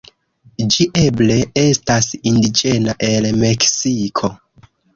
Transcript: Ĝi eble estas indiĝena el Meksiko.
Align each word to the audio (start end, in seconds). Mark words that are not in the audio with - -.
Ĝi 0.75 0.87
eble 1.01 1.35
estas 1.65 2.09
indiĝena 2.33 2.99
el 3.11 3.31
Meksiko. 3.45 4.35